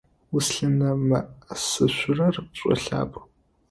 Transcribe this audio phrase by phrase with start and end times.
[0.35, 3.17] Узлъынэмыӏэсышъурэр пшӏолъапӏ.